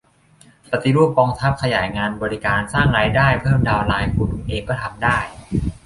[0.71, 5.17] ปฏิรูปกองทัพ ขยายงานบริการ สร้างรายได้ เพิ่มดาวน์ไลน์ คุณเองก็ทำได้